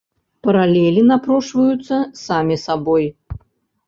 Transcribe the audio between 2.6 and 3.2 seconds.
сабой.